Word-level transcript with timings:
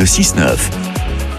le 0.00 0.06
6-9. 0.06 0.56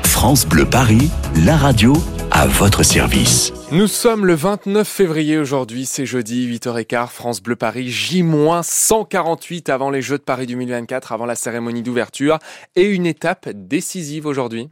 France 0.03 0.46
Bleu 0.46 0.65
Paris, 0.65 1.10
la 1.48 1.58
radio 1.58 1.94
à 2.29 2.45
votre 2.45 2.84
service. 2.84 3.52
Nous 3.72 3.87
sommes 3.87 4.23
le 4.23 4.36
29 4.36 4.88
février 4.88 5.39
aujourd'hui, 5.39 5.88
c'est 5.88 6.05
jeudi, 6.05 6.48
8h15, 6.60 7.08
France 7.08 7.42
Bleu 7.42 7.55
Paris, 7.55 7.89
J-148 7.89 9.71
avant 9.71 9.89
les 9.89 10.04
Jeux 10.04 10.20
de 10.20 10.24
Paris 10.24 10.46
2024, 10.46 11.12
avant 11.12 11.26
la 11.26 11.34
cérémonie 11.34 11.82
d'ouverture 11.82 12.38
et 12.76 12.84
une 12.84 13.08
étape 13.08 13.50
décisive 13.50 14.28
aujourd'hui. 14.28 14.70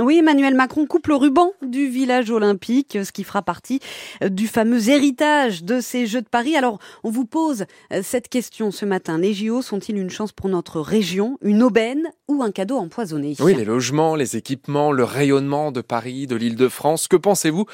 Oui, 0.00 0.18
Emmanuel 0.18 0.54
Macron 0.54 0.86
coupe 0.86 1.08
le 1.08 1.16
ruban 1.16 1.52
du 1.62 1.88
village 1.88 2.30
olympique, 2.30 2.98
ce 3.02 3.10
qui 3.10 3.24
fera 3.24 3.42
partie 3.42 3.80
euh, 4.22 4.28
du 4.28 4.46
fameux 4.46 4.88
héritage 4.88 5.64
de 5.64 5.80
ces 5.80 6.06
Jeux 6.06 6.22
de 6.22 6.28
Paris. 6.28 6.56
Alors, 6.56 6.78
on 7.02 7.10
vous 7.10 7.24
pose 7.24 7.64
euh, 7.92 8.00
cette 8.02 8.28
question 8.28 8.70
ce 8.70 8.84
matin. 8.84 9.18
Les 9.18 9.34
JO 9.34 9.60
sont-ils 9.60 9.96
une 9.96 10.10
chance 10.10 10.32
pour 10.32 10.48
notre 10.48 10.80
région, 10.80 11.38
une 11.42 11.62
aubaine 11.62 12.08
ou 12.28 12.42
un 12.42 12.52
cadeau 12.52 12.76
empoisonné 12.76 13.34
Oui, 13.40 13.54
les 13.54 13.64
logements, 13.64 14.14
les 14.14 14.36
équipements, 14.36 14.92
le 14.92 15.04
rayonnement 15.04 15.72
de 15.72 15.80
Paris, 15.80 16.26
de 16.26 16.36
l'île 16.36 16.56
de 16.56 16.68
France, 16.68 17.08
que 17.08 17.16
pensez-vous? 17.16 17.66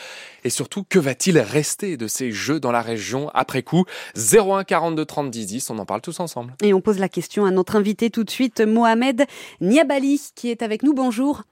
Et 0.45 0.51
surtout, 0.51 0.84
que 0.88 0.98
va-t-il 0.98 1.38
rester 1.38 1.96
de 1.96 2.06
ces 2.06 2.32
Jeux 2.32 2.60
dans 2.60 2.73
la 2.73 2.82
région? 2.82 3.30
Après 3.34 3.62
coup 3.62 3.84
01 4.16 4.65
42 4.65 5.04
30 5.04 5.30
10 5.30 5.46
10, 5.46 5.70
on 5.70 5.79
en 5.79 5.87
parle 5.87 6.01
tous 6.01 6.20
ensemble. 6.20 6.54
Et 6.62 6.73
on 6.73 6.80
pose 6.80 6.98
la 6.98 7.09
question 7.09 7.45
à 7.45 7.51
notre 7.51 7.77
invité 7.77 8.10
tout 8.10 8.24
de 8.24 8.30
suite, 8.30 8.60
Mohamed 8.60 9.27
Niabali, 9.60 10.20
qui 10.34 10.51
est 10.51 10.62
avec 10.62 10.82
nous. 10.82 10.95
Bonjour. 10.95 11.43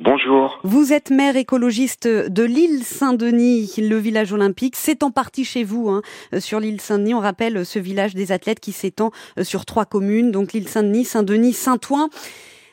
Bonjour. 0.00 0.60
Vous 0.62 0.92
êtes 0.92 1.10
maire 1.10 1.36
écologiste 1.36 2.06
de 2.06 2.44
l'île 2.44 2.84
Saint-Denis, 2.84 3.74
le 3.78 3.96
village 3.96 4.32
olympique. 4.32 4.76
C'est 4.76 5.02
en 5.02 5.10
partie 5.10 5.44
chez 5.44 5.64
vous, 5.64 5.88
hein, 5.88 6.02
euh, 6.34 6.38
sur 6.38 6.60
l'île 6.60 6.80
Saint-Denis. 6.80 7.14
On 7.14 7.20
rappelle 7.20 7.66
ce 7.66 7.80
village 7.80 8.14
des 8.14 8.30
athlètes 8.30 8.60
qui 8.60 8.70
s'étend 8.70 9.10
euh, 9.38 9.42
sur 9.42 9.64
trois 9.64 9.86
communes, 9.86 10.30
donc 10.30 10.52
l'île 10.52 10.68
Saint-Denis, 10.68 11.04
Saint-Denis, 11.04 11.52
Saint-Ouen. 11.52 12.10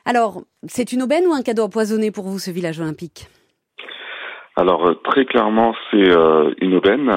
Alors, 0.06 0.44
c'est 0.68 0.94
une 0.94 1.02
aubaine 1.02 1.26
ou 1.26 1.34
un 1.34 1.42
cadeau 1.42 1.64
empoisonné 1.64 2.12
pour 2.12 2.26
vous, 2.26 2.38
ce 2.38 2.52
village 2.52 2.80
olympique? 2.80 3.26
Alors, 4.55 4.86
euh, 4.86 4.94
très 5.05 5.26
clairement, 5.26 5.74
c'est 5.90 6.08
une 6.62 6.76
aubaine. 6.76 7.12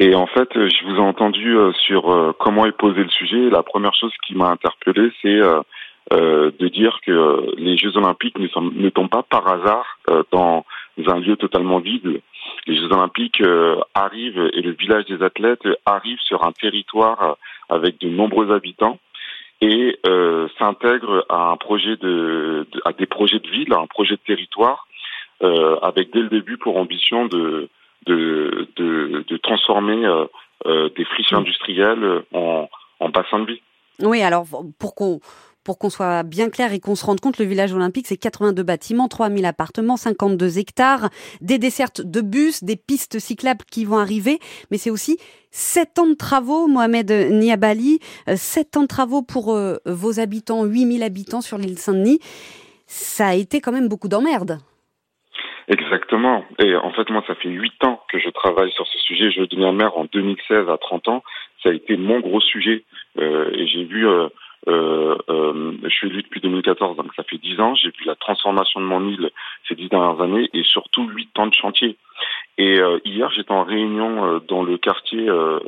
Et 0.00 0.16
en 0.16 0.26
fait, 0.26 0.48
je 0.52 0.84
vous 0.84 0.96
ai 0.96 1.00
entendu 1.00 1.56
sur 1.86 2.34
comment 2.40 2.66
est 2.66 2.76
posé 2.76 3.02
le 3.02 3.08
sujet. 3.08 3.50
La 3.50 3.62
première 3.62 3.94
chose 3.94 4.12
qui 4.26 4.34
m'a 4.34 4.50
interpellé, 4.50 5.10
c'est 5.22 5.40
euh, 6.10 6.50
de 6.58 6.68
dire 6.68 7.00
que 7.04 7.54
les 7.58 7.76
Jeux 7.76 7.94
Olympiques 7.98 8.38
ne, 8.38 8.48
sont, 8.48 8.62
ne 8.62 8.88
tombent 8.88 9.10
pas 9.10 9.22
par 9.22 9.46
hasard 9.46 9.98
euh, 10.08 10.22
dans 10.32 10.64
un 11.06 11.20
lieu 11.20 11.36
totalement 11.36 11.80
vide. 11.80 12.22
Les 12.66 12.76
Jeux 12.76 12.90
Olympiques 12.92 13.42
euh, 13.42 13.76
arrivent 13.94 14.50
et 14.54 14.62
le 14.62 14.70
village 14.70 15.04
des 15.04 15.22
athlètes 15.22 15.68
arrive 15.84 16.18
sur 16.20 16.44
un 16.44 16.52
territoire 16.52 17.36
avec 17.68 18.00
de 18.00 18.08
nombreux 18.08 18.52
habitants 18.52 18.98
et 19.60 19.98
s'intègre 20.58 21.26
à 21.28 21.50
un 21.50 21.56
projet 21.56 21.96
de, 21.96 22.66
à 22.84 22.92
des 22.92 23.06
projets 23.06 23.40
de 23.40 23.48
ville, 23.48 23.72
à 23.74 23.80
un 23.80 23.86
projet 23.86 24.14
de 24.14 24.20
territoire, 24.24 24.86
avec 25.82 26.12
dès 26.12 26.20
le 26.20 26.28
début 26.28 26.56
pour 26.56 26.76
ambition 26.78 27.26
de 27.26 27.68
de, 28.06 28.68
de, 28.76 29.24
de 29.26 29.36
transformer 29.38 30.06
des 30.64 31.04
friches 31.04 31.32
industrielles 31.32 32.22
en, 32.32 32.68
en 33.00 33.08
bassin 33.08 33.40
de 33.40 33.46
vie. 33.46 33.62
Oui, 34.00 34.22
alors 34.22 34.44
pour 34.78 34.94
qu'on 34.94 35.18
pour 35.68 35.78
qu'on 35.78 35.90
soit 35.90 36.22
bien 36.22 36.48
clair 36.48 36.72
et 36.72 36.80
qu'on 36.80 36.94
se 36.94 37.04
rende 37.04 37.20
compte, 37.20 37.38
le 37.38 37.44
village 37.44 37.74
olympique, 37.74 38.06
c'est 38.06 38.16
82 38.16 38.62
bâtiments, 38.62 39.06
3000 39.06 39.44
appartements, 39.44 39.98
52 39.98 40.56
hectares, 40.56 41.10
des 41.42 41.58
dessertes 41.58 42.00
de 42.00 42.22
bus, 42.22 42.64
des 42.64 42.76
pistes 42.76 43.18
cyclables 43.18 43.66
qui 43.70 43.84
vont 43.84 43.98
arriver, 43.98 44.38
mais 44.70 44.78
c'est 44.78 44.88
aussi 44.88 45.18
7 45.50 45.98
ans 45.98 46.06
de 46.06 46.14
travaux, 46.14 46.68
Mohamed 46.68 47.10
Niabali, 47.10 47.98
7 48.34 48.76
euh, 48.76 48.78
ans 48.78 48.82
de 48.84 48.88
travaux 48.88 49.20
pour 49.20 49.52
euh, 49.52 49.76
vos 49.84 50.20
habitants, 50.20 50.64
8000 50.64 51.02
habitants 51.02 51.42
sur 51.42 51.58
l'île 51.58 51.76
Saint-Denis. 51.76 52.20
Ça 52.86 53.26
a 53.26 53.34
été 53.34 53.60
quand 53.60 53.72
même 53.72 53.90
beaucoup 53.90 54.08
d'emmerdes. 54.08 54.60
Exactement. 55.68 56.46
Et 56.60 56.74
en 56.76 56.92
fait, 56.92 57.10
moi, 57.10 57.22
ça 57.26 57.34
fait 57.34 57.50
8 57.50 57.84
ans 57.84 58.00
que 58.10 58.18
je 58.18 58.30
travaille 58.30 58.72
sur 58.72 58.86
ce 58.86 58.98
sujet. 59.00 59.30
Je 59.30 59.42
deviens 59.42 59.72
maire 59.72 59.98
en 59.98 60.06
2016 60.06 60.66
à 60.70 60.78
30 60.78 61.08
ans. 61.08 61.22
Ça 61.62 61.68
a 61.68 61.72
été 61.72 61.98
mon 61.98 62.20
gros 62.20 62.40
sujet. 62.40 62.84
Euh, 63.18 63.50
et 63.52 63.66
j'ai 63.66 63.84
vu 63.84 64.06
euh, 64.68 65.72
je 65.82 65.88
suis 65.88 66.08
élu 66.08 66.22
depuis 66.22 66.40
2014, 66.40 66.96
donc 66.96 67.14
ça 67.14 67.22
fait 67.24 67.38
10 67.38 67.60
ans. 67.60 67.74
J'ai 67.74 67.88
vu 67.88 68.04
la 68.04 68.14
transformation 68.14 68.80
de 68.80 68.86
mon 68.86 69.06
île 69.08 69.30
ces 69.66 69.74
10 69.74 69.88
dernières 69.88 70.20
années 70.20 70.48
et 70.52 70.62
surtout 70.62 71.08
8 71.08 71.38
ans 71.38 71.46
de 71.46 71.54
chantier. 71.54 71.96
Et 72.58 72.80
euh, 72.80 72.98
hier, 73.04 73.30
j'étais 73.30 73.52
en 73.52 73.62
réunion 73.62 74.24
euh, 74.24 74.40
dans 74.40 74.64
le 74.64 74.78
quartier 74.78 75.28
euh, 75.28 75.60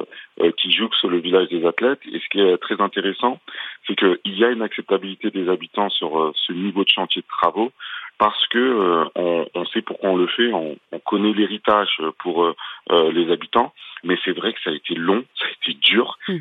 qui 0.56 0.72
jouxte 0.72 1.05
le 1.05 1.19
village 1.19 1.49
des 1.49 1.65
athlètes. 1.65 2.00
Et 2.12 2.19
ce 2.19 2.28
qui 2.31 2.41
est 2.41 2.59
très 2.59 2.81
intéressant, 2.81 3.39
c'est 3.87 3.94
qu'il 3.94 4.19
y 4.25 4.44
a 4.44 4.50
une 4.50 4.62
acceptabilité 4.62 5.31
des 5.31 5.49
habitants 5.49 5.89
sur 5.91 6.33
ce 6.34 6.53
niveau 6.53 6.83
de 6.83 6.89
chantier 6.89 7.22
de 7.22 7.27
travaux 7.28 7.71
parce 8.19 8.47
que 8.49 9.06
on, 9.15 9.47
on, 9.55 9.65
sait 9.66 9.81
pourquoi 9.81 10.10
on 10.10 10.16
le 10.16 10.27
fait, 10.27 10.53
on, 10.53 10.77
on 10.93 10.99
connaît 10.99 11.33
l'héritage 11.33 12.03
pour 12.19 12.55
les 12.91 13.33
habitants, 13.33 13.72
mais 14.05 14.19
c'est 14.25 14.33
vrai 14.33 14.53
que 14.53 14.60
ça 14.62 14.71
a 14.71 14.75
été 14.75 14.94
long, 14.94 15.25
ça 15.39 15.47
a 15.47 15.50
été 15.50 15.78
dur 15.81 16.19
mmh. 16.28 16.37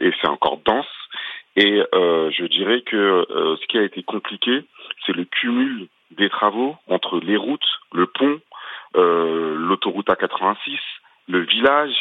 et 0.00 0.12
c'est 0.20 0.28
encore 0.28 0.58
dense. 0.64 0.86
Et 1.60 1.82
euh, 1.92 2.30
je 2.30 2.44
dirais 2.44 2.82
que 2.82 2.96
euh, 2.96 3.56
ce 3.56 3.66
qui 3.66 3.78
a 3.78 3.82
été 3.82 4.04
compliqué, 4.04 4.62
c'est 5.04 5.12
le 5.12 5.24
cumul 5.24 5.88
des 6.12 6.30
travaux 6.30 6.76
entre 6.86 7.18
les 7.18 7.36
routes, 7.36 7.66
le 7.92 8.06
pont, 8.06 8.40
euh, 8.94 9.56
l'autoroute 9.56 10.06
A86, 10.06 10.78
le 11.26 11.40
village. 11.40 11.96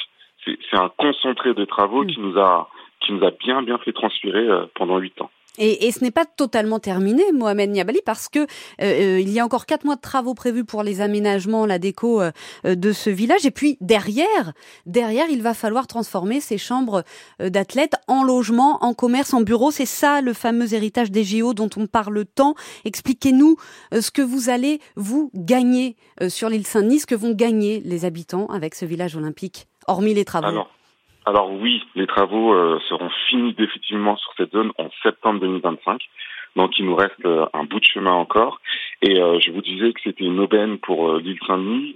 C'est 0.46 0.78
un 0.78 0.90
concentré 0.90 1.56
de 1.56 1.66
travaux 1.66 2.04
mmh. 2.04 2.08
qui 2.08 2.20
nous 2.20 2.38
a 2.40 2.70
qui 3.00 3.14
nous 3.14 3.26
a 3.26 3.32
bien 3.32 3.64
bien 3.64 3.80
fait 3.80 3.94
transpirer 3.94 4.48
pendant 4.76 5.00
huit 5.00 5.20
ans. 5.22 5.32
Et, 5.58 5.92
ce 5.92 6.04
n'est 6.04 6.12
pas 6.12 6.26
totalement 6.26 6.80
terminé, 6.80 7.24
Mohamed 7.34 7.72
Niabali, 7.72 8.00
parce 8.06 8.30
que 8.30 8.40
euh, 8.40 8.46
euh, 8.82 9.20
il 9.20 9.30
y 9.30 9.40
a 9.40 9.46
encore 9.46 9.66
quatre 9.66 9.86
mois 9.86 9.96
de 9.96 10.02
travaux 10.02 10.34
prévus 10.34 10.66
pour 10.66 10.84
les 10.84 11.02
aménagements, 11.02 11.66
la 11.66 11.80
déco 11.80 12.22
euh, 12.22 12.32
de 12.64 12.92
ce 12.92 13.10
village. 13.10 13.46
Et 13.46 13.52
puis 13.52 13.78
derrière, 13.82 14.54
derrière, 14.86 15.26
il 15.30 15.42
va 15.42 15.54
falloir 15.54 15.88
transformer 15.88 16.40
ces 16.40 16.58
chambres 16.58 17.04
d'athlètes 17.40 17.96
en 18.08 18.24
logements, 18.24 18.84
en 18.84 18.94
commerce, 18.94 19.34
en 19.34 19.42
bureaux. 19.42 19.72
C'est 19.72 19.86
ça 19.86 20.22
le 20.22 20.34
fameux 20.34 20.74
héritage 20.74 21.12
des 21.12 21.24
JO 21.24 21.54
dont 21.54 21.70
on 21.78 21.88
parle 21.88 22.26
tant. 22.26 22.56
Expliquez-nous 22.86 23.58
ce 23.92 24.12
que 24.12 24.22
vous 24.22 24.50
allez 24.50 24.80
vous 24.96 25.32
gagner 25.34 25.96
sur 26.28 26.50
l'île 26.50 26.66
Saint-Denis, 26.66 27.00
ce 27.00 27.06
que 27.06 27.16
vont 27.16 27.34
gagner 27.34 27.82
les 27.84 28.06
habitants 28.06 28.48
avec 28.48 28.76
ce 28.76 28.86
village 28.86 29.16
olympique, 29.16 29.68
hormis 29.88 30.14
les 30.14 30.26
travaux. 30.26 30.66
Alors 31.26 31.52
oui, 31.52 31.82
les 31.96 32.08
travaux 32.08 32.54
seront 32.88 33.10
finis 33.28 33.54
définitivement 33.54 34.18
sur 34.18 34.32
cette 34.38 34.52
zone 34.52 34.72
en 34.78 34.90
septembre 35.04 35.40
2025. 35.40 36.02
Donc 36.56 36.78
il 36.80 36.86
nous 36.86 36.96
reste 36.96 37.24
euh, 37.26 37.46
un 37.54 37.66
bout 37.66 37.80
de 37.80 37.86
chemin 37.86 38.12
encore. 38.12 38.60
Et 39.02 39.20
euh, 39.20 39.40
je 39.40 39.52
vous 39.52 39.62
disais 39.62 39.94
que 39.94 40.02
c'était 40.04 40.24
une 40.24 40.40
aubaine 40.40 40.80
pour 40.80 41.16
l'île 41.18 41.40
Saint-Denis. 41.46 41.96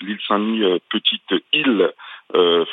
l'île 0.00 0.18
Saint-Denis, 0.26 0.80
petite 0.90 1.34
île 1.52 1.92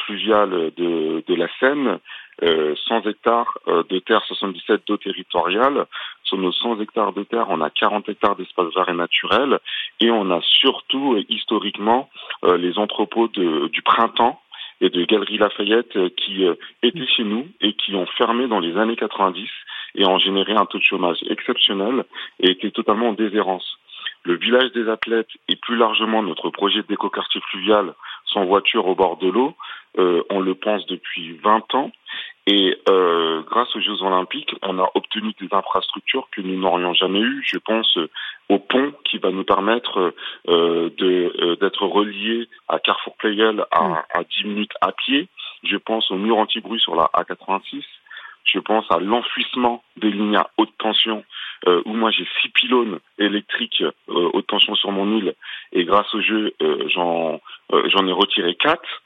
fluviale 0.05 0.71
de, 0.77 1.21
de, 1.27 1.35
la 1.35 1.49
Seine, 1.59 1.99
100 2.41 3.01
hectares 3.07 3.57
de 3.67 3.99
terre, 3.99 4.23
77 4.25 4.83
d'eau 4.87 4.95
territoriale. 4.95 5.85
Sur 6.23 6.37
nos 6.37 6.53
100 6.53 6.79
hectares 6.79 7.11
de 7.11 7.23
terre, 7.23 7.47
on 7.49 7.59
a 7.59 7.69
40 7.69 8.07
hectares 8.07 8.37
d'espace 8.37 8.73
vert 8.73 8.87
et 8.87 8.93
naturel. 8.93 9.59
Et 9.99 10.11
on 10.11 10.31
a 10.31 10.39
surtout, 10.41 11.21
historiquement, 11.27 12.09
les 12.43 12.77
entrepôts 12.77 13.27
de, 13.27 13.67
du 13.67 13.81
printemps 13.81 14.41
et 14.81 14.89
de 14.89 15.03
Galerie 15.05 15.37
Lafayette 15.37 15.95
euh, 15.95 16.09
qui 16.09 16.45
euh, 16.45 16.55
étaient 16.83 17.07
chez 17.07 17.23
nous 17.23 17.47
et 17.61 17.73
qui 17.73 17.95
ont 17.95 18.05
fermé 18.17 18.47
dans 18.47 18.59
les 18.59 18.77
années 18.77 18.95
90 18.95 19.47
et 19.95 20.05
ont 20.05 20.19
généré 20.19 20.53
un 20.53 20.65
taux 20.65 20.77
de 20.77 20.83
chômage 20.83 21.19
exceptionnel 21.29 22.05
et 22.39 22.51
étaient 22.51 22.71
totalement 22.71 23.09
en 23.09 23.13
déshérence. 23.13 23.77
Le 24.23 24.35
village 24.35 24.71
des 24.73 24.89
athlètes 24.89 25.29
et 25.47 25.55
plus 25.55 25.77
largement 25.77 26.21
notre 26.21 26.49
projet 26.49 26.83
d'écoquartier 26.87 27.41
fluvial 27.49 27.93
sans 28.25 28.45
voiture 28.45 28.85
au 28.87 28.95
bord 28.95 29.17
de 29.17 29.29
l'eau, 29.29 29.55
euh, 29.97 30.23
on 30.29 30.39
le 30.39 30.55
pense 30.55 30.85
depuis 30.85 31.33
20 31.43 31.73
ans 31.73 31.91
et 32.45 32.77
euh, 32.89 33.08
grâce 33.69 33.75
aux 33.75 33.81
Jeux 33.81 34.03
Olympiques, 34.03 34.55
on 34.61 34.79
a 34.79 34.89
obtenu 34.95 35.33
des 35.39 35.47
infrastructures 35.51 36.27
que 36.31 36.41
nous 36.41 36.57
n'aurions 36.57 36.93
jamais 36.93 37.19
eues. 37.19 37.43
Je 37.45 37.57
pense 37.57 37.97
au 38.49 38.59
pont 38.59 38.93
qui 39.03 39.17
va 39.17 39.31
nous 39.31 39.43
permettre 39.43 40.13
euh, 40.47 40.89
euh, 41.01 41.55
d'être 41.57 41.85
reliés 41.85 42.47
à 42.67 42.79
Carrefour 42.79 43.15
Playel 43.17 43.65
à, 43.71 43.83
mm. 43.83 44.03
à 44.13 44.23
10 44.23 44.43
minutes 44.45 44.73
à 44.81 44.91
pied. 44.91 45.27
Je 45.63 45.77
pense 45.77 46.09
au 46.11 46.15
mur 46.15 46.37
anti-bruit 46.37 46.79
sur 46.79 46.95
la 46.95 47.09
A86. 47.13 47.83
Je 48.45 48.59
pense 48.59 48.85
à 48.89 48.99
l'enfouissement 48.99 49.83
des 49.97 50.09
lignes 50.09 50.37
à 50.37 50.49
haute 50.57 50.75
tension, 50.79 51.23
euh, 51.67 51.81
où 51.85 51.93
moi 51.93 52.09
j'ai 52.09 52.27
six 52.41 52.49
pylônes 52.49 52.99
électriques 53.19 53.83
euh, 53.83 54.29
haute 54.33 54.47
tension 54.47 54.73
sur 54.75 54.91
mon 54.91 55.17
île, 55.17 55.35
et 55.73 55.83
grâce 55.83 56.11
au 56.15 56.21
jeu, 56.21 56.53
euh, 56.61 56.87
j'en 56.87 57.39
j'en 57.71 58.07
ai 58.07 58.11
retiré 58.11 58.55
quatre. 58.55 59.03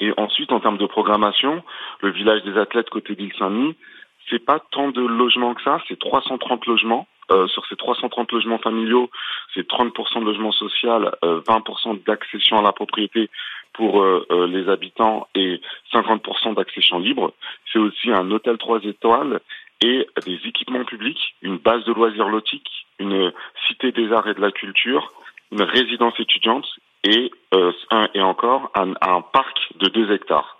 Et 0.00 0.12
ensuite, 0.16 0.52
en 0.52 0.60
termes 0.60 0.78
de 0.78 0.86
programmation, 0.86 1.62
le 2.00 2.10
village 2.10 2.42
des 2.44 2.58
athlètes 2.58 2.90
côté 2.90 3.14
d'île 3.14 3.32
Saint-Denis, 3.38 3.76
c'est 4.28 4.44
pas 4.44 4.60
tant 4.70 4.90
de 4.90 5.00
logements 5.00 5.54
que 5.54 5.62
ça, 5.62 5.80
c'est 5.88 5.98
330 5.98 6.66
logements. 6.66 7.06
Euh, 7.32 7.48
sur 7.48 7.66
ces 7.66 7.74
330 7.74 8.30
logements 8.30 8.58
familiaux, 8.58 9.10
c'est 9.52 9.66
30% 9.68 10.20
de 10.20 10.24
logements 10.26 10.52
sociaux, 10.52 11.10
euh, 11.24 11.40
20% 11.40 12.04
d'accession 12.04 12.58
à 12.58 12.62
la 12.62 12.70
propriété 12.70 13.30
pour 13.72 14.00
euh, 14.00 14.24
euh, 14.30 14.46
les 14.46 14.68
habitants 14.68 15.26
et 15.34 15.60
50% 15.92 16.54
d'accession 16.54 16.98
libre. 16.98 17.32
C'est 17.72 17.78
aussi 17.78 18.10
un 18.12 18.30
hôtel 18.30 18.58
3 18.58 18.80
étoiles 18.84 19.40
et 19.82 20.06
des 20.24 20.40
équipements 20.46 20.84
publics, 20.84 21.34
une 21.42 21.58
base 21.58 21.84
de 21.84 21.92
loisirs 21.92 22.28
nautiques, 22.28 22.86
une 22.98 23.32
cité 23.66 23.92
des 23.92 24.12
arts 24.12 24.28
et 24.28 24.34
de 24.34 24.40
la 24.40 24.50
culture, 24.52 25.12
une 25.52 25.62
résidence 25.62 26.18
étudiante 26.18 26.66
et, 27.06 27.30
euh, 27.54 27.72
un, 27.90 28.08
et 28.14 28.20
encore 28.20 28.70
un, 28.74 28.92
un 29.00 29.20
parc 29.20 29.56
de 29.80 29.88
deux 29.88 30.12
hectares. 30.12 30.58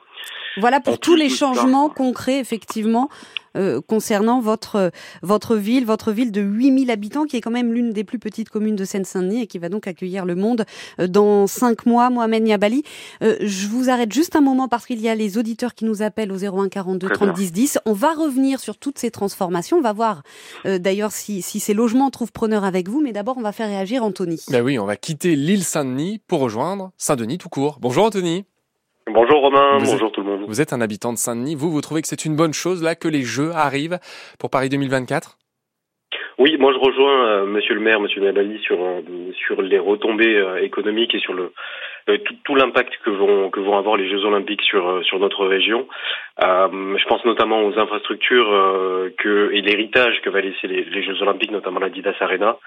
Voilà 0.59 0.81
pour 0.81 0.99
tous 0.99 1.15
les 1.15 1.29
changements 1.29 1.91
concrets, 1.91 2.39
effectivement, 2.39 3.11
euh, 3.57 3.81
concernant 3.81 4.41
votre 4.41 4.91
votre 5.23 5.57
ville, 5.57 5.85
votre 5.85 6.13
ville 6.13 6.33
de 6.33 6.41
8000 6.41 6.91
habitants, 6.91 7.25
qui 7.25 7.37
est 7.37 7.41
quand 7.41 7.51
même 7.51 7.73
l'une 7.73 7.93
des 7.93 8.05
plus 8.05 8.19
petites 8.19 8.51
communes 8.51 8.77
de 8.77 8.85
Seine-Saint-Denis 8.85 9.43
et 9.43 9.47
qui 9.47 9.59
va 9.59 9.69
donc 9.69 9.87
accueillir 9.87 10.25
le 10.25 10.35
monde 10.35 10.65
euh, 11.01 11.07
dans 11.07 11.47
cinq 11.47 11.87
mois. 11.87 12.11
Mohamed 12.11 12.43
Niabali, 12.43 12.83
euh, 13.23 13.37
je 13.41 13.67
vous 13.69 13.91
arrête 13.91 14.13
juste 14.13 14.37
un 14.37 14.41
moment 14.41 14.69
parce 14.69 14.87
qu'il 14.87 15.01
y 15.01 15.09
a 15.09 15.15
les 15.15 15.39
auditeurs 15.39 15.75
qui 15.75 15.85
nous 15.85 16.03
appellent 16.03 16.33
au 16.33 16.39
01 16.39 16.69
42 16.69 17.09
30 17.09 17.33
10 17.35 17.53
10. 17.53 17.79
On 17.87 17.93
va 17.93 18.13
revenir 18.13 18.61
sur 18.61 18.77
toutes 18.77 18.99
ces 18.99 19.11
transformations. 19.11 19.79
On 19.79 19.83
va 19.83 19.93
voir 19.93 20.23
d'ailleurs 20.65 21.13
si, 21.13 21.43
si 21.43 21.61
ces 21.61 21.75
logements 21.75 22.11
trouvent 22.11 22.33
preneur 22.33 22.65
avec 22.65 22.89
vous, 22.89 23.01
mais 23.01 23.13
d'abord 23.13 23.37
on 23.39 23.43
va 23.43 23.53
faire 23.53 23.69
réagir 23.69 24.03
Anthony. 24.05 24.41
Ben 24.51 24.63
oui, 24.63 24.79
on 24.79 24.87
va 24.87 24.97
quitter 24.97 25.37
l'île 25.37 25.65
Saint-Denis 25.65 26.21
pour 26.27 26.41
rejoindre 26.41 26.93
Saint-Denis 26.97 27.39
tout 27.39 27.49
court. 27.49 27.79
Bonjour 27.81 28.05
Anthony. 28.05 28.45
Bonjour 29.13 29.41
Romain, 29.41 29.79
bonjour 29.79 30.11
tout 30.11 30.21
le 30.21 30.27
monde. 30.27 30.36
Vous 30.47 30.61
êtes 30.61 30.73
un 30.73 30.81
habitant 30.81 31.13
de 31.13 31.19
Saint-Denis. 31.19 31.55
Vous, 31.55 31.71
vous 31.71 31.81
trouvez 31.81 32.03
que 32.03 32.09
c'est 32.09 32.25
une 32.25 32.37
bonne 32.37 32.55
chose 32.55 32.83
là 32.83 32.95
que 32.95 33.09
les 33.09 33.23
Jeux 33.23 33.51
arrivent 33.55 33.99
pour 34.39 34.51
Paris 34.51 34.69
2024 34.69 35.37
Oui, 36.39 36.57
moi 36.59 36.73
je 36.73 36.79
rejoins 36.79 37.27
euh, 37.27 37.47
Monsieur 37.47 37.75
le 37.75 37.81
Maire, 37.81 38.01
Monsieur 38.01 38.21
Nabali 38.23 38.59
sur 38.61 38.81
euh, 38.81 39.03
sur 39.47 39.61
les 39.63 39.79
retombées 39.79 40.37
euh, 40.37 40.63
économiques 40.63 41.15
et 41.15 41.19
sur 41.19 41.35
le 41.35 41.53
tout, 42.07 42.35
tout 42.45 42.55
l'impact 42.55 42.93
que 43.05 43.11
vont 43.11 43.51
que 43.51 43.59
vont 43.59 43.77
avoir 43.77 43.97
les 43.97 44.09
Jeux 44.09 44.25
Olympiques 44.25 44.63
sur 44.63 45.05
sur 45.05 45.19
notre 45.19 45.45
région. 45.47 45.89
je 46.41 47.09
pense 47.09 47.25
notamment 47.25 47.65
aux 47.65 47.77
infrastructures 47.79 49.11
et 49.25 49.61
l'héritage 49.61 50.21
que 50.23 50.31
va 50.31 50.41
laisser 50.41 50.69
les, 50.69 51.03
Jeux 51.03 51.21
Olympiques, 51.23 51.51
notamment 51.51 51.81
la 51.81 51.89
Didas 51.89 52.15
Arena, 52.21 52.59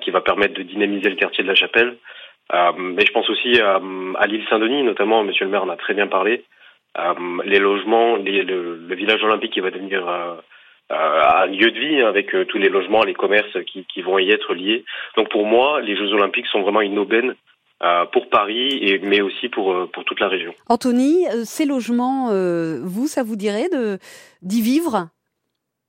qui 0.00 0.12
va 0.12 0.20
permettre 0.20 0.54
de 0.54 0.62
dynamiser 0.62 1.10
le 1.10 1.16
quartier 1.16 1.42
de 1.42 1.48
la 1.48 1.56
Chapelle. 1.56 1.96
Euh, 2.52 2.72
mais 2.76 3.04
je 3.04 3.12
pense 3.12 3.28
aussi 3.28 3.60
à 3.60 4.26
l'île 4.26 4.44
Saint-Denis, 4.48 4.82
notamment, 4.82 5.22
Monsieur 5.24 5.44
le 5.44 5.50
maire 5.50 5.64
en 5.64 5.68
a 5.68 5.76
très 5.76 5.94
bien 5.94 6.06
parlé. 6.06 6.44
Euh, 6.96 7.14
les 7.44 7.58
logements, 7.58 8.16
les, 8.16 8.42
le, 8.42 8.76
le, 8.76 8.94
village 8.94 9.22
olympique 9.22 9.52
qui 9.52 9.60
va 9.60 9.70
devenir 9.70 10.08
euh, 10.08 10.34
un 10.90 11.46
lieu 11.46 11.70
de 11.70 11.78
vie 11.78 12.00
avec 12.02 12.34
tous 12.48 12.58
les 12.58 12.68
logements, 12.68 13.04
les 13.04 13.14
commerces 13.14 13.62
qui, 13.66 13.84
qui, 13.84 14.02
vont 14.02 14.18
y 14.18 14.30
être 14.30 14.54
liés. 14.54 14.84
Donc 15.16 15.28
pour 15.30 15.46
moi, 15.46 15.80
les 15.80 15.96
Jeux 15.96 16.12
olympiques 16.12 16.46
sont 16.46 16.62
vraiment 16.62 16.80
une 16.80 16.98
aubaine 16.98 17.34
euh, 17.82 18.06
pour 18.06 18.28
Paris, 18.30 18.78
et, 18.82 18.98
mais 18.98 19.20
aussi 19.20 19.48
pour, 19.48 19.88
pour 19.92 20.04
toute 20.04 20.18
la 20.18 20.28
région. 20.28 20.54
Anthony, 20.68 21.26
ces 21.44 21.66
logements, 21.66 22.30
euh, 22.30 22.80
vous, 22.82 23.06
ça 23.06 23.22
vous 23.22 23.36
dirait 23.36 23.68
d'y 24.42 24.62
vivre? 24.62 25.08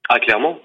Ah, 0.10 0.19
clairement 0.19 0.60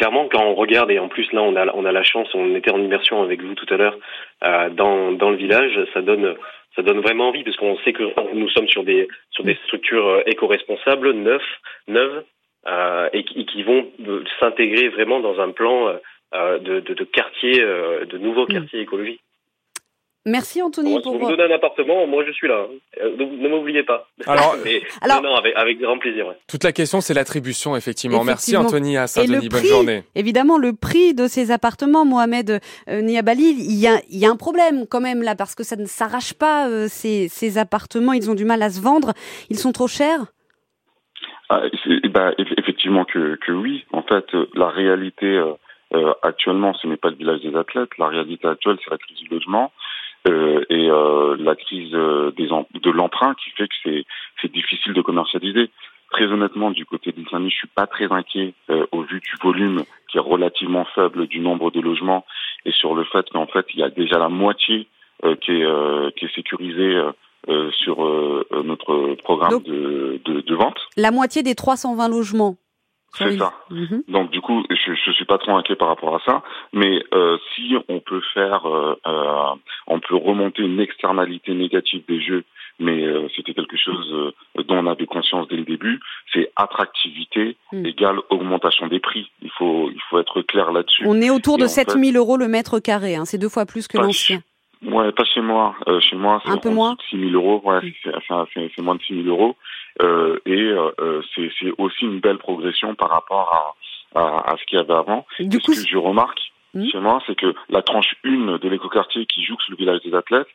clairement, 0.00 0.28
quand 0.30 0.42
on 0.42 0.54
regarde, 0.54 0.90
et 0.90 0.98
en 0.98 1.08
plus 1.08 1.30
là, 1.32 1.42
on 1.42 1.56
a, 1.56 1.66
on 1.74 1.84
a 1.84 1.92
la 1.92 2.02
chance, 2.02 2.28
on 2.34 2.54
était 2.54 2.70
en 2.70 2.80
immersion 2.80 3.22
avec 3.22 3.42
vous 3.42 3.54
tout 3.54 3.72
à 3.72 3.76
l'heure 3.76 3.98
euh, 4.44 4.70
dans, 4.70 5.12
dans 5.12 5.30
le 5.30 5.36
village, 5.36 5.78
ça 5.92 6.00
donne, 6.00 6.36
ça 6.76 6.82
donne 6.82 7.00
vraiment 7.00 7.28
envie 7.28 7.44
parce 7.44 7.56
qu'on 7.56 7.76
sait 7.78 7.92
que 7.92 8.34
nous 8.34 8.48
sommes 8.50 8.68
sur 8.68 8.84
des, 8.84 9.08
sur 9.30 9.44
des 9.44 9.56
structures 9.66 10.06
euh, 10.06 10.22
éco-responsables, 10.26 11.12
neuves, 11.12 11.40
neuves, 11.88 12.24
euh, 12.66 13.08
et, 13.12 13.24
qui, 13.24 13.46
qui 13.46 13.62
vont 13.62 13.90
s'intégrer 14.38 14.88
vraiment 14.90 15.20
dans 15.20 15.40
un 15.40 15.50
plan 15.50 15.98
euh, 16.32 16.58
de, 16.60 16.78
de, 16.78 16.94
de 16.94 17.04
quartier, 17.04 17.60
euh, 17.60 18.04
de 18.04 18.16
nouveaux 18.16 18.44
mm. 18.44 18.52
quartiers 18.52 18.80
écologiques. 18.80 19.20
Merci 20.26 20.60
Anthony. 20.60 21.00
pour... 21.00 21.16
vous 21.16 21.30
me 21.30 21.36
donnez 21.36 21.50
un 21.50 21.56
appartement, 21.56 22.06
moi 22.06 22.22
je 22.26 22.32
suis 22.32 22.46
là. 22.46 22.66
Euh, 23.00 23.16
donc 23.16 23.32
ne 23.32 23.48
m'oubliez 23.48 23.84
pas. 23.84 24.06
Alors, 24.26 24.54
Alors 25.00 25.22
non, 25.22 25.34
avec, 25.34 25.56
avec, 25.56 25.80
grand 25.80 25.98
plaisir. 25.98 26.26
Ouais. 26.26 26.36
Toute 26.46 26.62
la 26.62 26.72
question, 26.72 27.00
c'est 27.00 27.14
l'attribution, 27.14 27.74
effectivement. 27.74 28.22
Merci 28.22 28.54
Anthony 28.54 28.98
à 28.98 29.06
Saint-Denis. 29.06 29.48
Bonne 29.48 29.64
journée. 29.64 30.02
Évidemment, 30.14 30.58
le 30.58 30.74
prix 30.74 31.14
de 31.14 31.26
ces 31.26 31.50
appartements, 31.50 32.04
Mohamed 32.04 32.60
euh, 32.88 33.00
Niabali, 33.00 33.54
il 33.58 33.80
y, 33.80 33.86
a, 33.86 34.00
il 34.10 34.18
y 34.18 34.26
a 34.26 34.30
un 34.30 34.36
problème 34.36 34.86
quand 34.86 35.00
même 35.00 35.22
là, 35.22 35.34
parce 35.34 35.54
que 35.54 35.62
ça 35.62 35.76
ne 35.76 35.86
s'arrache 35.86 36.34
pas, 36.34 36.68
euh, 36.68 36.86
ces, 36.88 37.28
ces 37.28 37.56
appartements. 37.56 38.12
Ils 38.12 38.30
ont 38.30 38.34
du 38.34 38.44
mal 38.44 38.62
à 38.62 38.68
se 38.68 38.82
vendre. 38.82 39.14
Ils 39.48 39.58
sont 39.58 39.72
trop 39.72 39.88
chers 39.88 40.26
ah, 41.48 41.62
bah, 42.10 42.32
Effectivement 42.58 43.06
que, 43.06 43.36
que 43.36 43.52
oui. 43.52 43.86
En 43.92 44.02
fait, 44.02 44.26
la 44.54 44.68
réalité... 44.68 45.40
Euh, 45.92 46.12
actuellement, 46.22 46.72
ce 46.74 46.86
n'est 46.86 46.96
pas 46.96 47.10
le 47.10 47.16
village 47.16 47.40
des 47.40 47.56
athlètes. 47.56 47.90
La 47.98 48.06
réalité 48.06 48.46
actuelle, 48.46 48.76
c'est 48.84 48.90
la 48.90 48.98
crise 48.98 49.18
du 49.18 49.28
logement. 49.28 49.72
Euh, 50.28 50.64
et 50.68 50.90
euh, 50.90 51.36
la 51.38 51.56
crise 51.56 51.94
euh, 51.94 52.30
des 52.36 52.48
de 52.48 52.90
l'emprunt 52.90 53.34
qui 53.42 53.50
fait 53.50 53.68
que 53.68 53.74
c'est 53.82 54.04
c'est 54.40 54.52
difficile 54.52 54.92
de 54.92 55.00
commercialiser. 55.00 55.70
Très 56.10 56.26
honnêtement, 56.26 56.72
du 56.72 56.84
côté 56.84 57.12
d'Islami, 57.12 57.50
je 57.50 57.56
suis 57.56 57.68
pas 57.68 57.86
très 57.86 58.10
inquiet 58.10 58.52
au 58.90 59.02
vu 59.02 59.20
du 59.20 59.32
volume 59.40 59.84
qui 60.10 60.18
est 60.18 60.20
relativement 60.20 60.84
faible 60.92 61.28
du 61.28 61.38
nombre 61.38 61.70
de 61.70 61.80
logements 61.80 62.26
et 62.64 62.72
sur 62.72 62.96
le 62.96 63.04
fait 63.04 63.30
qu'en 63.30 63.46
fait 63.46 63.64
il 63.74 63.78
y 63.78 63.84
a 63.84 63.90
déjà 63.90 64.18
la 64.18 64.28
moitié 64.28 64.88
qui 65.40 65.52
est 65.52 66.16
qui 66.16 66.24
est 66.24 66.34
sécurisée 66.34 67.00
sur 67.70 67.98
notre 68.64 69.14
programme 69.22 69.62
de, 69.62 70.20
de, 70.24 70.40
de 70.40 70.54
vente. 70.56 70.80
La 70.96 71.12
moitié 71.12 71.44
des 71.44 71.54
320 71.54 72.08
logements 72.08 72.56
c'est 73.12 73.38
ça. 73.38 73.52
Mhm. 73.70 74.02
Donc 74.08 74.30
du 74.30 74.40
coup, 74.40 74.64
je, 74.70 74.94
je 74.94 75.10
suis 75.12 75.24
pas 75.24 75.38
trop 75.38 75.56
inquiet 75.56 75.76
par 75.76 75.88
rapport 75.88 76.14
à 76.14 76.20
ça, 76.24 76.42
mais 76.72 77.02
euh, 77.12 77.38
si 77.54 77.74
on 77.88 78.00
peut 78.00 78.22
faire, 78.34 78.66
euh, 78.66 78.94
euh, 79.06 79.54
on 79.86 80.00
peut 80.00 80.16
remonter 80.16 80.62
une 80.62 80.80
externalité 80.80 81.54
négative 81.54 82.02
des 82.08 82.20
jeux, 82.20 82.44
mais 82.78 83.04
euh, 83.04 83.28
c'était 83.36 83.54
quelque 83.54 83.76
chose 83.76 84.08
euh, 84.12 84.62
dont 84.62 84.78
on 84.78 84.86
avait 84.86 85.06
conscience 85.06 85.48
dès 85.48 85.56
le 85.56 85.64
début, 85.64 86.00
c'est 86.32 86.50
attractivité 86.56 87.56
mm. 87.72 87.86
égale 87.86 88.18
augmentation 88.30 88.86
des 88.86 89.00
prix. 89.00 89.30
Il 89.42 89.50
faut, 89.50 89.90
il 89.90 90.00
faut 90.08 90.18
être 90.18 90.42
clair 90.42 90.72
là-dessus. 90.72 91.04
On 91.06 91.20
est 91.20 91.30
autour 91.30 91.58
de 91.58 91.66
7000 91.66 92.16
euros 92.16 92.36
le 92.36 92.48
mètre 92.48 92.78
carré, 92.80 93.16
hein, 93.16 93.24
c'est 93.24 93.38
deux 93.38 93.48
fois 93.48 93.66
plus 93.66 93.86
que 93.88 93.98
l'ancien. 93.98 94.40
Ouais, 94.82 95.12
pas 95.12 95.24
chez 95.24 95.42
moi. 95.42 95.74
Euh, 95.88 96.00
chez 96.00 96.16
moi, 96.16 96.40
c'est 96.44 96.50
un 96.50 96.56
peu 96.56 96.70
moins. 96.70 96.96
6 97.10 97.18
000 97.18 97.32
euros. 97.32 97.60
Ouais, 97.64 97.80
mm. 97.82 98.46
c'est 98.54 98.82
moins 98.82 98.94
de 98.94 99.02
6 99.02 99.22
000 99.24 99.28
euros. 99.28 99.56
Euh, 100.02 100.38
et 100.46 100.56
euh, 100.60 101.22
c'est 101.34 101.72
aussi 101.78 102.04
une 102.04 102.20
belle 102.20 102.38
progression 102.38 102.94
par 102.94 103.10
rapport 103.10 103.76
à, 104.14 104.20
à, 104.20 104.52
à 104.52 104.56
ce 104.56 104.64
qu'il 104.64 104.78
y 104.78 104.80
avait 104.80 104.94
avant. 104.94 105.26
Du 105.38 105.60
coup, 105.60 105.72
ce 105.72 105.82
que 105.82 105.88
je 105.88 105.96
remarque 105.96 106.40
mmh. 106.74 106.86
chez 106.90 106.98
moi, 106.98 107.22
c'est 107.26 107.36
que 107.36 107.54
la 107.68 107.82
tranche 107.82 108.14
1 108.24 108.58
de 108.58 108.68
l'écoquartier 108.68 109.26
qui 109.26 109.44
joue 109.44 109.56
sur 109.60 109.72
le 109.72 109.76
village 109.76 110.00
des 110.02 110.14
athlètes, 110.14 110.48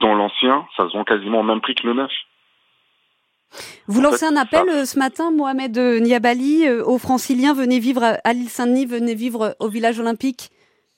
dans 0.00 0.14
l'ancien, 0.14 0.66
ça 0.76 0.88
se 0.88 0.92
vend 0.92 1.04
quasiment 1.04 1.40
au 1.40 1.44
même 1.44 1.60
prix 1.60 1.74
que 1.74 1.86
le 1.86 1.94
neuf. 1.94 2.12
Vous 3.86 4.00
en 4.00 4.04
lancez 4.04 4.26
fait, 4.26 4.32
un 4.32 4.36
appel 4.36 4.64
ça... 4.66 4.76
Euh, 4.76 4.84
ce 4.84 4.98
matin, 4.98 5.30
Mohamed 5.30 5.76
euh, 5.76 6.00
Niabali, 6.00 6.68
aux 6.70 6.98
franciliens, 6.98 7.54
venez 7.54 7.78
vivre 7.80 8.02
à 8.02 8.32
l'île 8.32 8.48
Saint-Denis, 8.48 8.86
venez 8.86 9.14
vivre 9.14 9.56
au 9.60 9.68
village 9.68 10.00
olympique? 10.00 10.50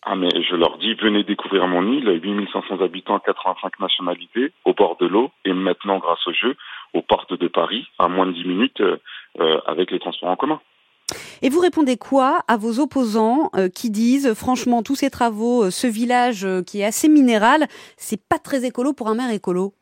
Ah 0.06 0.16
mais 0.16 0.28
je 0.42 0.54
leur 0.54 0.76
dis, 0.76 0.92
venez 0.94 1.24
découvrir 1.24 1.66
mon 1.66 1.90
île, 1.90 2.20
8500 2.22 2.82
habitants, 2.82 3.18
85 3.20 3.80
nationalités, 3.80 4.52
au 4.66 4.74
bord 4.74 4.98
de 5.00 5.06
l'eau, 5.06 5.30
et 5.46 5.54
maintenant 5.54 5.98
grâce 5.98 6.26
au 6.26 6.32
jeu, 6.32 6.56
aux 6.94 7.02
portes 7.02 7.38
de 7.38 7.48
Paris, 7.48 7.86
à 7.98 8.08
moins 8.08 8.26
de 8.26 8.32
10 8.32 8.44
minutes, 8.44 8.80
euh, 8.80 8.96
euh, 9.40 9.58
avec 9.66 9.90
les 9.90 9.98
transports 9.98 10.28
en 10.28 10.36
commun. 10.36 10.60
Et 11.42 11.50
vous 11.50 11.60
répondez 11.60 11.96
quoi 11.96 12.38
à 12.48 12.56
vos 12.56 12.78
opposants 12.78 13.50
euh, 13.56 13.68
qui 13.68 13.90
disent, 13.90 14.32
franchement, 14.32 14.82
tous 14.82 14.94
ces 14.94 15.10
travaux, 15.10 15.64
euh, 15.64 15.70
ce 15.70 15.86
village 15.86 16.46
qui 16.66 16.80
est 16.80 16.84
assez 16.84 17.08
minéral, 17.08 17.66
c'est 17.96 18.20
pas 18.28 18.38
très 18.38 18.64
écolo 18.64 18.92
pour 18.92 19.08
un 19.08 19.16
maire 19.16 19.32
écolo? 19.32 19.72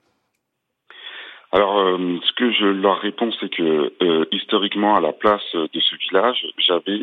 Alors, 1.55 1.77
ce 1.99 2.33
que 2.33 2.51
je 2.51 2.65
leur 2.65 2.99
réponds, 3.01 3.31
c'est 3.39 3.51
que 3.51 3.93
historiquement, 4.33 4.97
à 4.97 5.03
la 5.03 5.13
place 5.13 5.45
de 5.53 5.81
ce 5.81 5.97
village, 5.97 6.47
j'avais 6.57 7.01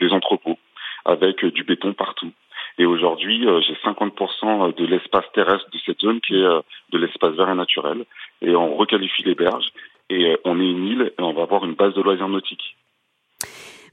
des 0.00 0.12
entrepôts 0.12 0.56
avec 1.04 1.44
du 1.44 1.64
béton 1.64 1.92
partout. 1.92 2.30
Et 2.78 2.86
aujourd'hui, 2.86 3.46
euh, 3.46 3.60
j'ai 3.60 3.74
50% 3.74 4.74
de 4.74 4.86
l'espace 4.86 5.24
terrestre 5.34 5.68
de 5.72 5.78
cette 5.84 6.00
zone 6.00 6.20
qui 6.20 6.34
est 6.34 6.44
euh, 6.44 6.60
de 6.92 6.98
l'espace 6.98 7.34
vert 7.34 7.50
et 7.50 7.54
naturel. 7.54 8.04
Et 8.40 8.54
on 8.54 8.76
requalifie 8.76 9.24
les 9.24 9.34
berges. 9.34 9.68
Et 10.10 10.26
euh, 10.26 10.36
on 10.44 10.60
est 10.60 10.70
une 10.70 10.86
île 10.86 11.12
et 11.18 11.22
on 11.22 11.32
va 11.32 11.42
avoir 11.42 11.64
une 11.64 11.74
base 11.74 11.94
de 11.94 12.02
loisirs 12.02 12.28
nautiques. 12.28 12.76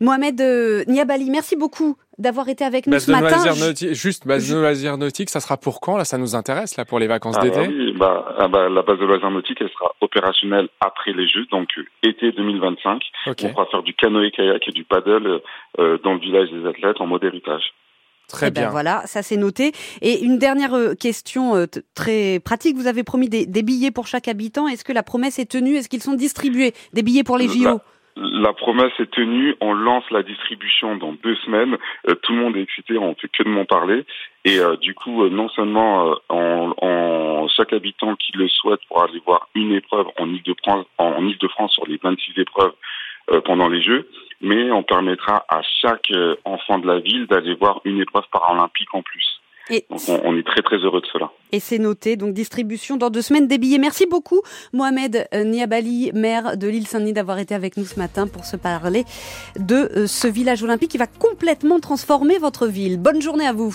Mohamed 0.02 0.42
euh, 0.42 0.84
Niabali, 0.88 1.30
merci 1.30 1.56
beaucoup 1.56 1.98
d'avoir 2.18 2.50
été 2.50 2.64
avec 2.64 2.86
nous 2.86 2.92
base 2.92 3.06
ce 3.06 3.12
matin. 3.12 3.94
juste 3.94 4.28
base 4.28 4.50
de 4.50 4.58
loisirs 4.58 4.98
nautiques, 4.98 5.30
ça 5.30 5.40
sera 5.40 5.58
pour 5.58 5.80
quand 5.80 5.98
là 5.98 6.06
Ça 6.06 6.18
nous 6.18 6.36
intéresse 6.36 6.78
là 6.78 6.86
pour 6.86 7.00
les 7.00 7.08
vacances 7.08 7.36
ah 7.40 7.44
d'été. 7.44 7.60
Bah 7.60 7.68
oui, 7.68 7.94
bah, 7.94 8.36
ah 8.38 8.48
bah, 8.48 8.70
la 8.70 8.82
base 8.82 9.00
de 9.00 9.06
loisirs 9.06 9.32
nautiques, 9.32 9.60
elle 9.62 9.70
sera 9.70 9.94
opérationnelle 10.02 10.68
après 10.80 11.14
les 11.14 11.28
Jeux, 11.28 11.46
donc 11.52 11.70
été 12.04 12.32
2025. 12.32 13.02
Okay. 13.28 13.48
On 13.48 13.50
pourra 13.52 13.66
faire 13.68 13.84
du 13.84 13.94
canoë 13.94 14.32
kayak 14.32 14.68
et 14.68 14.72
du 14.72 14.84
paddle 14.84 15.42
euh, 15.80 15.98
dans 16.04 16.14
le 16.14 16.20
village 16.20 16.50
des 16.52 16.68
athlètes 16.68 17.00
en 17.00 17.08
mode 17.08 17.24
héritage. 17.24 17.74
Très 18.28 18.48
eh 18.48 18.52
bien. 18.52 18.66
Ben 18.66 18.70
voilà, 18.70 19.04
ça 19.06 19.22
c'est 19.24 19.38
noté. 19.38 19.72
Et 20.02 20.24
une 20.24 20.38
dernière 20.38 20.74
euh, 20.74 20.94
question 20.96 21.56
euh, 21.56 21.66
très 21.94 22.40
pratique. 22.40 22.76
Vous 22.76 22.88
avez 22.88 23.04
promis 23.04 23.30
des, 23.30 23.46
des 23.46 23.64
billets 23.64 23.92
pour 23.92 24.08
chaque 24.08 24.28
habitant. 24.28 24.68
Est-ce 24.68 24.84
que 24.84 24.94
la 24.94 25.04
promesse 25.04 25.40
est 25.40 25.50
tenue? 25.50 25.76
Est-ce 25.76 25.90
qu'ils 25.90 26.04
sont 26.04 26.14
distribués? 26.14 26.74
Des 26.94 27.04
billets 27.04 27.24
pour 27.24 27.38
les 27.38 27.48
JO 27.48 27.64
la, 27.64 27.78
la, 28.16 28.54
promesse 28.54 28.94
est 29.00 29.12
tenue. 29.12 29.56
On 29.62 29.74
lance 29.74 30.06
la 30.12 30.24
distribution 30.24 30.96
dans 30.96 31.14
deux 31.14 31.36
semaines. 31.38 31.78
Euh, 32.08 32.16
tout 32.16 32.34
le 32.34 32.40
monde 32.40 32.58
est 32.58 32.62
excité. 32.62 32.98
On 32.98 33.16
fait 33.16 33.28
que 33.28 33.44
de 33.44 33.50
m'en 33.50 33.66
parler. 33.66 34.06
Et 34.44 34.60
euh, 34.60 34.76
du 34.78 34.94
coup, 34.94 35.24
euh, 35.24 35.30
non 35.30 35.50
seulement 35.50 36.16
en, 36.30 36.74
en, 36.82 37.48
chaque 37.50 37.74
habitant 37.74 38.16
qui 38.16 38.32
le 38.34 38.48
souhaite 38.48 38.80
pourra 38.88 39.06
aller 39.06 39.22
voir 39.26 39.48
une 39.56 39.74
épreuve 39.74 40.08
en 40.18 40.28
Ile-de-France, 40.30 40.86
en 40.98 41.26
Ile-de-France 41.26 41.74
sur 41.74 41.86
les 41.88 42.00
26 42.02 42.40
épreuves 42.40 42.74
pendant 43.46 43.68
les 43.68 43.82
Jeux, 43.82 44.08
mais 44.42 44.72
on 44.72 44.84
permettra 44.84 45.46
à 45.50 45.62
chaque 45.82 46.12
enfant 46.44 46.80
de 46.80 46.88
la 46.88 47.00
ville 47.00 47.28
d'aller 47.28 47.56
voir 47.56 47.82
une 47.86 48.00
épreuve 48.02 48.26
paralympique 48.32 48.94
en 48.94 49.02
plus. 49.02 49.42
Et 49.72 49.84
Donc 49.90 50.00
on, 50.24 50.38
est 50.38 50.46
très 50.46 50.62
très 50.62 50.78
heureux 50.78 51.02
de 51.02 51.08
cela. 51.12 51.32
Et 51.52 51.60
c'est 51.60 51.80
noté, 51.80 52.18
donc 52.18 52.34
distribution 52.34 52.98
dans 52.98 53.10
deux 53.10 53.24
semaines 53.24 53.48
des 53.48 53.58
billets. 53.58 53.80
Merci 53.80 54.06
beaucoup 54.06 54.42
Mohamed 54.74 55.28
Niabali, 55.34 56.12
maire 56.14 56.56
de 56.56 56.68
l'île 56.68 56.86
Saint-Denis, 56.86 57.14
d'avoir 57.14 57.40
été 57.40 57.56
avec 57.56 57.76
nous 57.76 57.86
ce 57.86 57.98
matin 57.98 58.28
pour 58.28 58.46
se 58.46 58.58
parler 58.58 59.06
de 59.58 60.06
ce 60.06 60.28
village 60.28 60.62
olympique 60.62 60.92
qui 60.92 61.00
va 61.00 61.08
complètement 61.08 61.80
transformer 61.80 62.38
votre 62.38 62.68
ville. 62.68 63.00
Bonne 63.00 63.22
journée 63.24 63.48
à 63.48 63.54
vous. 63.54 63.74